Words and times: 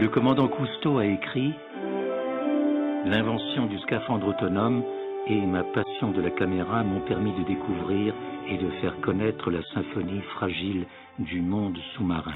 Le 0.00 0.08
commandant 0.08 0.48
Cousteau 0.48 0.96
a 0.96 1.04
écrit 1.04 1.52
L'invention 3.04 3.66
du 3.66 3.78
scaphandre 3.80 4.28
autonome 4.28 4.82
et 5.26 5.38
ma 5.44 5.62
passion 5.62 6.10
de 6.10 6.22
la 6.22 6.30
caméra 6.30 6.82
m'ont 6.82 7.02
permis 7.02 7.32
de 7.34 7.42
découvrir 7.44 8.14
et 8.48 8.56
de 8.56 8.70
faire 8.80 8.98
connaître 9.02 9.50
la 9.50 9.62
symphonie 9.74 10.22
fragile 10.36 10.86
du 11.18 11.42
monde 11.42 11.76
sous-marin. 11.94 12.32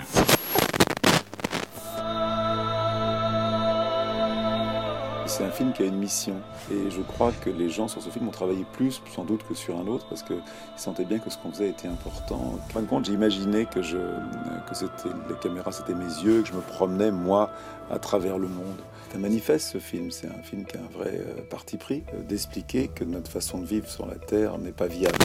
C'est 5.26 5.42
un 5.42 5.50
film 5.50 5.72
qui 5.72 5.82
a 5.82 5.86
une 5.86 5.96
mission. 5.96 6.36
Et 6.70 6.90
je 6.90 7.00
crois 7.00 7.32
que 7.32 7.48
les 7.48 7.70
gens 7.70 7.88
sur 7.88 8.02
ce 8.02 8.10
film 8.10 8.28
ont 8.28 8.32
travaillé 8.32 8.64
plus, 8.74 9.00
sans 9.10 9.24
doute, 9.24 9.42
que 9.48 9.54
sur 9.54 9.78
un 9.78 9.86
autre, 9.86 10.06
parce 10.08 10.22
qu'ils 10.22 10.42
sentaient 10.76 11.06
bien 11.06 11.18
que 11.18 11.30
ce 11.30 11.38
qu'on 11.38 11.50
faisait 11.50 11.70
était 11.70 11.88
important. 11.88 12.36
En 12.36 12.72
fin 12.72 12.82
de 12.82 12.86
compte, 12.86 13.06
j'imaginais 13.06 13.64
que, 13.64 13.80
je, 13.80 13.96
que 13.96 14.74
c'était, 14.74 15.08
les 15.28 15.34
caméras, 15.40 15.72
c'était 15.72 15.94
mes 15.94 16.04
yeux, 16.04 16.42
que 16.42 16.48
je 16.48 16.52
me 16.52 16.60
promenais, 16.60 17.10
moi, 17.10 17.50
à 17.90 17.98
travers 17.98 18.38
le 18.38 18.48
monde. 18.48 18.76
C'est 19.08 19.16
un 19.16 19.20
manifeste, 19.20 19.68
ce 19.72 19.78
film. 19.78 20.10
C'est 20.10 20.28
un 20.28 20.42
film 20.42 20.66
qui 20.66 20.76
a 20.76 20.80
un 20.80 20.98
vrai 20.98 21.12
euh, 21.14 21.42
parti 21.48 21.78
pris, 21.78 22.04
euh, 22.12 22.22
d'expliquer 22.22 22.88
que 22.88 23.04
notre 23.04 23.30
façon 23.30 23.58
de 23.58 23.66
vivre 23.66 23.88
sur 23.88 24.06
la 24.06 24.16
Terre 24.16 24.58
n'est 24.58 24.72
pas 24.72 24.86
viable. 24.86 25.18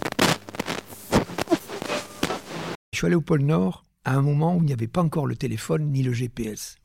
Je 2.93 2.97
suis 2.97 3.05
allé 3.05 3.15
au 3.15 3.21
pôle 3.21 3.41
Nord 3.41 3.83
à 4.05 4.15
un 4.15 4.21
moment 4.21 4.55
où 4.55 4.59
il 4.59 4.65
n'y 4.65 4.73
avait 4.73 4.87
pas 4.87 5.01
encore 5.01 5.27
le 5.27 5.35
téléphone 5.35 5.91
ni 5.91 6.03
le 6.03 6.13
GPS. 6.13 6.78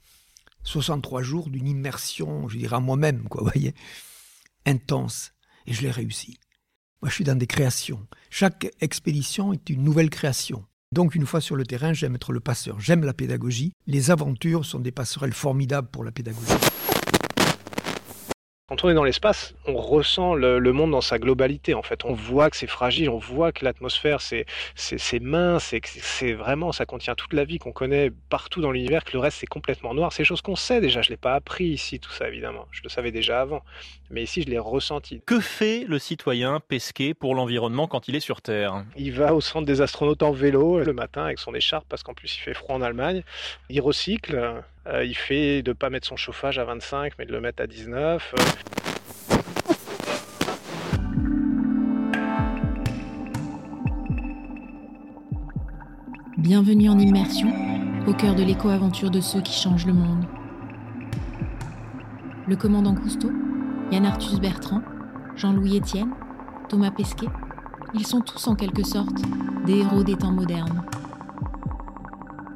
63 0.65 1.23
jours 1.23 1.51
d'une 1.51 1.69
immersion, 1.69 2.49
je 2.49 2.59
dirais 2.59 2.77
à 2.77 2.81
moi-même, 2.81 3.29
quoi, 3.29 3.43
voyez, 3.43 3.75
intense. 4.67 5.33
Et 5.67 5.73
je 5.73 5.83
l'ai 5.83 5.91
réussi. 5.91 6.39
Moi, 7.01 7.11
je 7.11 7.15
suis 7.15 7.25
dans 7.25 7.39
des 7.39 7.47
créations. 7.47 8.07
Chaque 8.31 8.67
expédition 8.81 9.53
est 9.53 9.71
une 9.71 9.83
nouvelle 9.83 10.11
création. 10.11 10.65
Donc, 10.93 11.15
une 11.15 11.27
fois 11.27 11.41
sur 11.41 11.57
le 11.57 11.67
terrain, 11.67 11.93
j'aime 11.93 12.15
être 12.15 12.33
le 12.33 12.41
passeur. 12.41 12.81
J'aime 12.81 13.05
la 13.05 13.15
pédagogie. 13.15 13.73
Les 13.87 14.11
aventures 14.11 14.65
sont 14.65 14.81
des 14.81 14.93
passerelles 14.93 15.33
formidables 15.33 15.89
pour 15.89 16.05
la 16.05 16.13
pédagogie. 16.13 16.53
Quand 18.67 18.83
on 18.83 18.89
est 18.89 18.95
dans 18.95 19.05
l'espace, 19.05 19.55
on 19.67 19.77
ressent 19.77 20.34
le, 20.34 20.59
monde 20.73 20.93
dans 20.93 21.03
sa 21.03 21.19
globalité. 21.19 21.75
En 21.75 21.83
fait, 21.83 22.03
on 22.07 22.15
voit 22.15 22.48
que 22.48 22.57
c'est 22.57 22.67
fragile, 22.67 23.11
on 23.11 23.19
voit 23.19 23.53
que 23.53 23.62
l'atmosphère 23.62 24.23
c'est 24.23 24.47
c'est 24.75 25.21
mince, 25.21 25.75
c'est 25.84 26.33
vraiment 26.33 26.73
ça 26.73 26.87
contient 26.87 27.15
toute 27.15 27.34
la 27.34 27.45
vie 27.45 27.59
qu'on 27.59 27.73
connaît 27.73 28.11
partout 28.31 28.62
dans 28.62 28.73
l'univers. 28.73 29.05
Que 29.05 29.12
le 29.12 29.19
reste 29.19 29.37
c'est 29.39 29.47
complètement 29.47 29.93
noir. 29.93 30.15
C'est 30.15 30.23
des 30.23 30.27
choses 30.27 30.41
qu'on 30.41 30.56
sait 30.56 30.81
déjà. 30.81 31.03
Je 31.03 31.11
l'ai 31.11 31.19
pas 31.19 31.34
appris 31.34 31.67
ici 31.67 32.01
tout 32.01 32.11
ça 32.11 32.27
évidemment. 32.27 32.67
Je 32.71 32.81
le 32.83 32.89
savais 32.89 33.11
déjà 33.11 33.43
avant, 33.43 33.62
mais 34.09 34.23
ici 34.23 34.41
je 34.41 34.48
l'ai 34.48 34.59
ressenti. 34.59 35.21
Que 35.27 35.41
fait 35.41 35.84
le 35.87 35.99
citoyen 35.99 36.59
pesqué 36.59 37.12
pour 37.12 37.34
l'environnement 37.34 37.87
quand 37.87 38.09
il 38.09 38.17
est 38.17 38.21
sur 38.21 38.41
Terre? 38.41 38.83
Il 38.97 39.12
va 39.12 39.34
au 39.34 39.43
centre 39.43 39.67
des 39.67 39.83
astronautes 39.83 40.23
en 40.23 40.33
vélo 40.33 40.81
le 40.81 40.95
matin 40.95 41.25
avec 41.25 41.39
son 41.39 41.55
écharpe 41.55 41.84
parce 41.87 42.03
qu'en 42.03 42.15
plus 42.15 42.34
il 42.34 42.41
fait 42.41 42.55
froid 42.55 42.75
en 42.75 42.81
Allemagne. 42.81 43.25
Il 43.69 43.83
recycle. 43.83 44.65
Euh, 44.87 45.03
il 45.03 45.15
fait 45.15 45.63
de 45.63 45.71
ne 45.71 45.75
pas 45.75 45.89
mettre 45.89 46.07
son 46.07 46.17
chauffage 46.17 46.59
à 46.59 46.65
25, 46.65 47.15
mais 47.19 47.25
de 47.25 47.33
le 47.33 47.41
mettre 47.41 47.63
à 47.63 47.67
19. 47.67 48.35
Bienvenue 56.37 56.91
en 56.91 56.99
immersion, 56.99 57.51
au 58.07 58.12
cœur 58.12 58.35
de 58.35 58.43
l'éco-aventure 58.43 59.11
de 59.11 59.23
ceux 59.23 59.41
qui 59.41 59.59
changent 59.59 59.87
le 59.87 59.95
monde. 59.95 60.27
Le 62.47 62.55
commandant 62.55 62.95
Cousteau, 62.95 63.33
Yann 63.91 64.05
Arthus 64.05 64.39
Bertrand, 64.39 64.83
Jean-Louis 65.37 65.79
Etienne, 65.79 66.11
Thomas 66.69 66.91
Pesquet, 66.91 67.29
ils 67.95 68.07
sont 68.07 68.21
tous 68.21 68.47
en 68.49 68.55
quelque 68.55 68.83
sorte 68.83 69.17
des 69.65 69.79
héros 69.79 70.03
des 70.03 70.17
temps 70.17 70.33
modernes. 70.33 70.85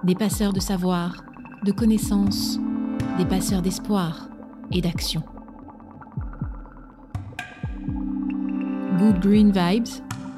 Des 0.04 0.14
passeurs 0.14 0.52
de 0.52 0.60
savoir, 0.60 1.24
de 1.64 1.72
connaissances, 1.72 2.58
des 3.18 3.24
passeurs 3.24 3.62
d'espoir 3.62 4.28
et 4.70 4.80
d'action. 4.80 5.22
Good 8.98 9.20
Green 9.20 9.52
Vibes, 9.52 9.88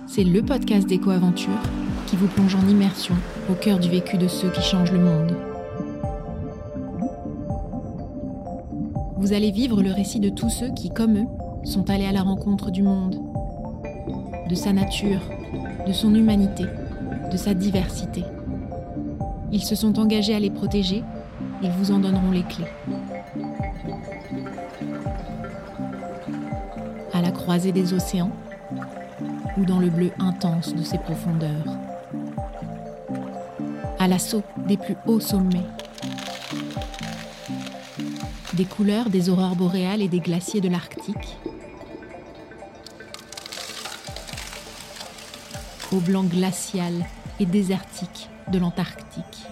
c'est 0.06 0.24
le 0.24 0.42
podcast 0.42 0.88
d'éco-aventure 0.88 1.58
qui 2.06 2.16
vous 2.16 2.26
plonge 2.28 2.54
en 2.54 2.66
immersion 2.68 3.14
au 3.50 3.54
cœur 3.54 3.78
du 3.78 3.88
vécu 3.88 4.16
de 4.18 4.28
ceux 4.28 4.50
qui 4.50 4.62
changent 4.62 4.92
le 4.92 5.00
monde. 5.00 5.36
Vous 9.16 9.32
allez 9.32 9.50
vivre 9.50 9.82
le 9.82 9.92
récit 9.92 10.20
de 10.20 10.30
tous 10.30 10.50
ceux 10.50 10.72
qui, 10.72 10.90
comme 10.90 11.18
eux, 11.18 11.26
sont 11.64 11.90
allés 11.90 12.06
à 12.06 12.12
la 12.12 12.22
rencontre 12.22 12.70
du 12.70 12.82
monde, 12.82 13.16
de 14.48 14.54
sa 14.54 14.72
nature, 14.72 15.20
de 15.86 15.92
son 15.92 16.14
humanité, 16.14 16.64
de 17.30 17.36
sa 17.36 17.52
diversité. 17.52 18.24
Ils 19.52 19.62
se 19.62 19.74
sont 19.74 19.98
engagés 19.98 20.34
à 20.34 20.40
les 20.40 20.50
protéger, 20.50 21.02
ils 21.62 21.70
vous 21.70 21.90
en 21.90 21.98
donneront 21.98 22.30
les 22.30 22.42
clés. 22.42 22.64
À 27.12 27.20
la 27.20 27.30
croisée 27.30 27.72
des 27.72 27.92
océans 27.92 28.30
ou 29.56 29.64
dans 29.64 29.78
le 29.78 29.90
bleu 29.90 30.10
intense 30.18 30.74
de 30.74 30.82
ses 30.82 30.98
profondeurs. 30.98 31.64
À 33.98 34.08
l'assaut 34.08 34.42
des 34.66 34.76
plus 34.76 34.96
hauts 35.06 35.20
sommets. 35.20 35.66
Des 38.54 38.64
couleurs 38.64 39.10
des 39.10 39.28
aurores 39.28 39.56
boréales 39.56 40.02
et 40.02 40.08
des 40.08 40.20
glaciers 40.20 40.60
de 40.60 40.68
l'Arctique. 40.68 41.36
Au 45.92 45.96
blanc 45.96 46.24
glacial 46.24 46.94
et 47.40 47.46
désertique 47.46 48.30
de 48.50 48.58
l'Antarctique. 48.58 49.46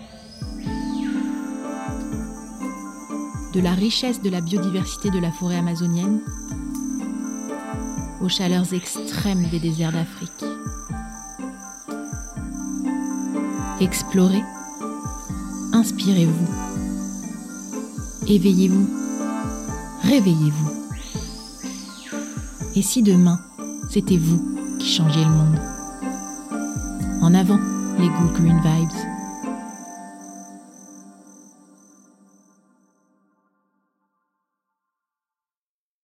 De 3.58 3.64
la 3.64 3.72
richesse 3.72 4.22
de 4.22 4.30
la 4.30 4.41
biodiversité 4.41 5.10
de 5.10 5.19
la 5.19 5.32
forêt 5.32 5.56
amazonienne 5.56 6.20
aux 8.20 8.28
chaleurs 8.28 8.72
extrêmes 8.72 9.48
des 9.50 9.58
déserts 9.58 9.91
d'Afrique. 9.91 10.44
Explorez, 13.80 14.44
inspirez-vous, 15.72 16.47
éveillez-vous, 18.28 18.88
réveillez-vous. 20.04 20.70
Et 22.76 22.82
si 22.82 23.02
demain, 23.02 23.41
c'était 23.91 24.18
vous 24.18 24.41
qui 24.78 24.86
changiez 24.86 25.24
le 25.24 25.30
monde? 25.30 25.60
En 27.22 27.34
avant 27.34 27.58
les 27.98 28.08
Good 28.08 28.34
Green 28.34 28.60
Vibes. 28.60 29.17